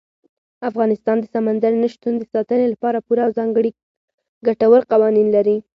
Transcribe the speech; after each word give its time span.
افغانستان 0.69 1.17
د 1.19 1.25
سمندر 1.35 1.71
نه 1.83 1.87
شتون 1.93 2.13
د 2.17 2.23
ساتنې 2.33 2.65
لپاره 2.73 3.03
پوره 3.07 3.21
او 3.25 3.31
ځانګړي 3.39 3.71
ګټور 4.47 4.81
قوانین 4.91 5.27
لري. 5.35 5.57